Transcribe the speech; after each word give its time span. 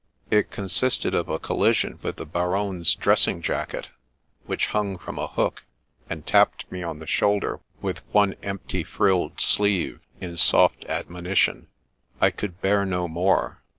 It 0.31 0.49
consisted 0.49 1.13
of 1.13 1.29
a 1.29 1.37
collision 1.37 1.99
with 2.01 2.15
the 2.15 2.25
Baronne's 2.25 2.95
dressing 2.95 3.39
jacket, 3.39 3.89
which 4.47 4.65
hung 4.73 4.97
from 4.97 5.19
a 5.19 5.27
hook, 5.27 5.63
and 6.09 6.25
tapped 6.25 6.65
me 6.71 6.81
on 6.81 6.97
the 6.97 7.05
shoulder 7.05 7.59
with 7.83 7.99
one 8.11 8.33
empty 8.41 8.83
frilled 8.83 9.39
sleeve, 9.39 9.99
in 10.19 10.37
soft 10.37 10.85
admonition. 10.85 11.67
I 12.19 12.31
could 12.31 12.61
bear 12.61 12.83
no 12.83 13.07
more. 13.07 13.61